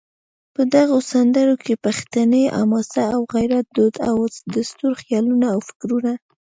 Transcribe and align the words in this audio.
په 0.53 0.61
دغو 0.75 0.97
سندرو 1.11 1.55
کې 1.63 1.81
پښتني 1.85 2.43
حماسه 2.57 3.03
او 3.15 3.21
غیرت، 3.35 3.65
دود 3.77 3.95
او 4.09 4.15
دستور، 4.55 4.91
خیالونه 5.01 5.47
او 5.55 5.59
فکرونه 5.67 6.13